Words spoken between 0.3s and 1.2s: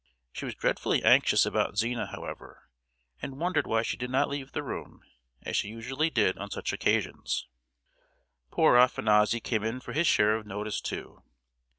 She was dreadfully